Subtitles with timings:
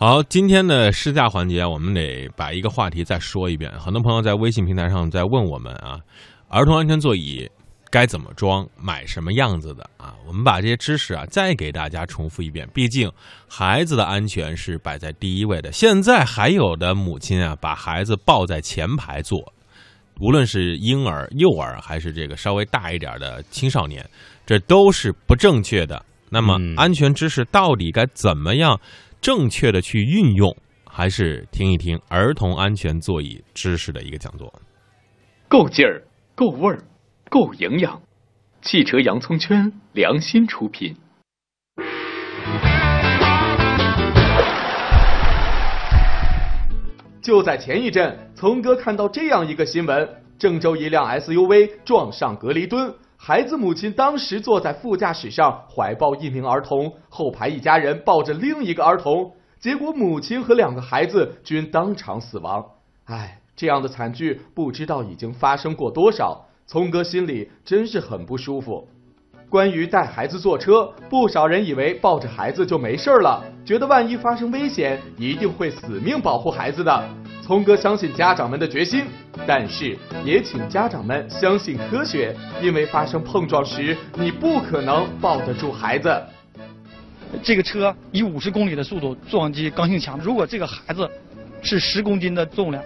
[0.00, 3.68] 好，今天的试驾环节，我们得把一个话题再说一遍。
[3.80, 5.98] 很多朋友在微信平台上在问我们啊，
[6.46, 7.50] 儿童安全座椅
[7.90, 10.14] 该怎么装，买什么样子的啊？
[10.24, 12.64] 我们把这些知识啊再给大家重复一遍。
[12.72, 13.10] 毕竟
[13.48, 15.72] 孩子的安全是摆在第一位的。
[15.72, 19.52] 现在还有的母亲啊，把孩子抱在前排坐，
[20.20, 24.08] 无论是婴儿、幼儿，还是这个稍微大一点的青少年，
[24.46, 26.00] 这都是不正确的。
[26.30, 28.78] 那么，安全知识到底该怎么样？
[29.20, 34.52] 正确的去运用，还是听一听儿童安全座椅知识的一个讲座。
[35.48, 36.02] 够劲儿，
[36.34, 36.78] 够味儿，
[37.28, 38.00] 够营养。
[38.62, 40.96] 汽车洋葱圈良心出品。
[47.20, 52.94] 就在前一阵，聪哥看到这样一个新闻：郑州一辆 SUV 撞上隔离墩。
[53.20, 62.64] 孩子母亲当时坐在副驾驶上，怀抱一名儿童，后排一家人抱着另一个儿童，结果母亲和两个孩子均当场死亡。
[63.06, 68.88] 唉，这样的惨剧不知道已经发生过多少，聪哥心里真是很不舒服。
[69.50, 77.08] 关于带孩子坐车，不少人以为抱着孩子就没事了，觉得万一发生危险，一定会死命保护孩子的。
[77.48, 79.06] 聪哥相信家长们的决心，
[79.46, 86.14] 但是也请家长们相信科学，因为发生碰撞时，你不可能抱得住孩子。
[87.42, 91.10] 这个车以五十公里的速度撞击刚性墙，如果这个孩子
[91.62, 92.84] 是十公斤的重量，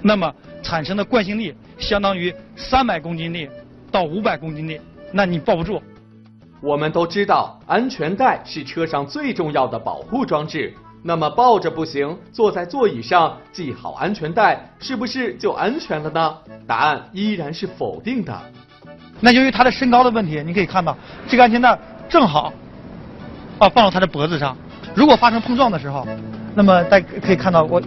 [0.00, 3.46] 那么产生的惯性力相当于三百公斤力
[3.92, 4.80] 到五百公斤力，
[5.12, 5.82] 那你抱不住。
[6.62, 10.72] 我们都知道，安全带是车上最重要的保护装置。
[11.06, 16.34] 那么抱着不行，坐在座椅上系好安全带，是不是就安全了呢？
[16.66, 18.34] 答案依然是否定的。
[19.20, 20.96] 那由于他的身高的问题，你可以看到
[21.28, 22.50] 这个安全带正好
[23.58, 24.56] 啊放到他的脖子上。
[24.94, 26.06] 如果发生碰撞的时候，
[26.54, 27.78] 那么大家可以看到我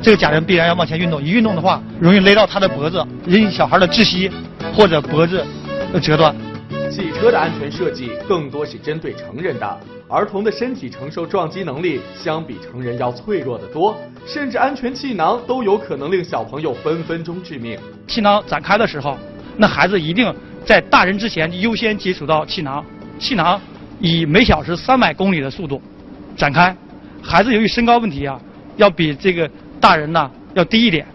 [0.00, 4.30] 这个假人必然要往前运动，一运动的话容易勒到他的脖子，引起小孩的窒息
[4.74, 5.44] 或者脖子
[6.00, 6.34] 折断。
[6.90, 9.80] 汽车的安全设计更多是针对成人的。
[10.08, 17.78] 儿童的身体承受撞击能力相比成人要脆弱得多，甚至安全气囊都有可能令小朋友分分钟致命。
[18.06, 19.18] 气囊展开的时候，
[19.56, 20.34] 那孩子一定
[20.64, 22.82] 在大人之前优先接触到气囊。
[23.18, 23.60] 气囊
[24.00, 25.82] 以每小时三百公里的速度
[26.36, 26.74] 展开，
[27.22, 28.40] 孩子由于身高问题啊，
[28.76, 31.06] 要比这个大人呢要低一点。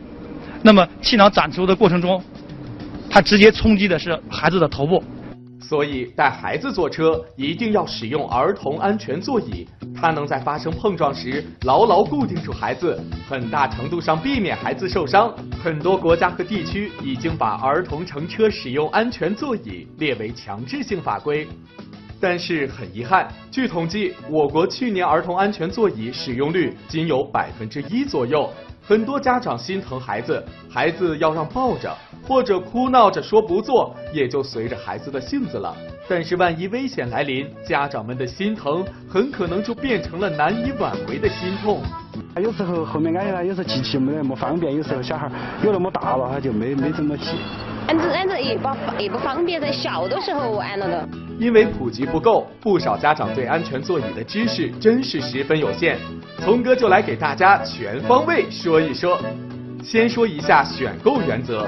[0.62, 2.24] 那么气囊展出的过程中，
[3.10, 5.04] 它直接冲击的是孩子的头部。
[5.68, 15.34] 所以带孩子坐车一定要使用儿童安全座椅，它能在发生碰撞时牢牢固定住孩子，很大程度上避免孩子受伤。
[15.64, 21.48] 很多国家和地区已经把儿童乘车使用安全座椅列为强制性法规。
[22.20, 28.50] 但是很遗憾，据统计，我国去年儿童安全座椅使用率仅有百分之一左右。
[28.86, 31.96] 很多家长心疼孩子，孩子要让抱着。
[32.26, 35.76] 或者哭闹着说不做，也就随着孩子的性子了。
[36.08, 41.82] 但是万一危险来临，家长们的心疼很可能就变成了难以挽回的心痛。
[42.42, 45.30] 有时候后面安全带有时候系起没得那么方便，有时候小孩
[45.64, 47.36] 有那么大了他就没没怎么系。
[47.88, 51.10] 安这安这也不也不方便，在小的时候我安了的。
[51.40, 55.98] 因为普及不够，不少家长对安全座椅的知识真是十分有限。
[56.40, 59.20] 聪哥就来给大家全方位说一说。
[59.84, 61.68] 先说一下选购原则。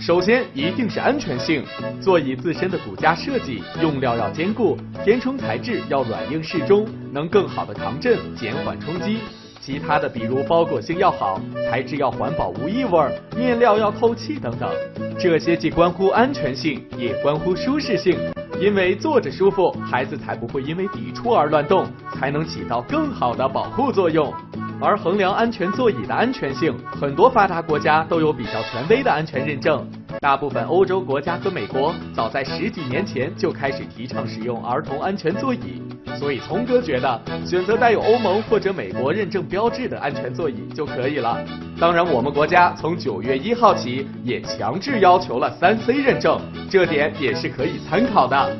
[0.00, 1.62] 首先一定是安全性，
[2.00, 9.18] 座椅自身的骨架设计、用料要坚固，填充材质要软硬适中，能更好的抗震、减缓冲击。
[9.60, 11.40] 其他的比如包裹性要好，
[11.70, 13.00] 材质要环保无异味，
[13.36, 14.68] 面料要透气等等，
[15.16, 18.18] 这些既关乎安全性，也关乎舒适性。
[18.62, 21.84] 因为坐着舒服，孩子才不会因为抵触而乱动，
[22.14, 24.32] 才能起到更好的保护作用。
[24.80, 29.84] 而衡量安全座椅的安全性，很多发达国家都有比较权威的安全认证。
[30.20, 35.82] 大部分欧洲国家和美国早在十几年前就开始提倡使用儿童安全座椅，
[36.18, 41.38] 所以聪哥觉得选择带有欧盟或者美国认证标志的安全座椅就可以了。
[41.80, 46.40] 当然，我们国家从九月一号起也强制要求了三 C 认证，
[46.70, 48.56] 这点也是可以参考的。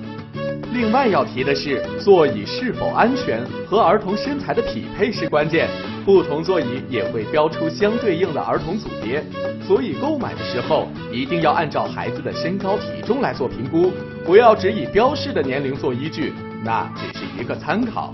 [0.73, 5.69] 另外要提的是，座椅是否安全和儿童身材的匹配是关键。
[6.05, 9.23] 不同座椅也会标出相对应的儿童组别，
[9.65, 13.93] 所以购买的时候一定要按照孩子的身高体重来做评估，
[14.25, 16.32] 不要只以标示的年龄做依据，
[16.64, 18.12] 那只是一个参考。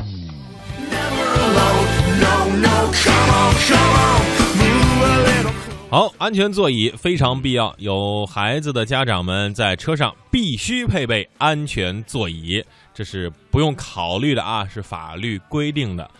[5.91, 12.65] 好，安全座椅非常必要，有孩子的家长们在车上必须配备安全座椅。
[12.95, 16.11] 这是不用考虑的啊，是法律规定的。